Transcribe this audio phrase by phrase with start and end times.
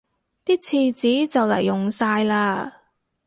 [0.43, 2.71] 啲廁紙就黎用晒喇